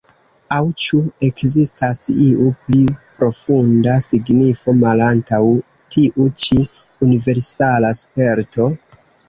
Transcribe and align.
Aŭ 0.55 0.59
ĉu 0.83 1.01
ekzistas 1.27 1.99
iu 2.13 2.47
pli 2.63 2.79
profunda 3.19 3.99
signifo 4.07 4.75
malantaŭ 4.81 5.41
tiu 5.97 6.29
ĉi 6.47 6.61
universala 7.09 7.97
sperto? 8.03 8.71